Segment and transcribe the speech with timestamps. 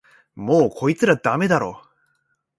[0.33, 1.83] もうこいつらダメだろ